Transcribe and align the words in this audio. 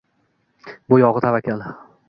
bu 0.93 0.99
yogʼi 1.03 1.23
tavakkal 1.27 1.65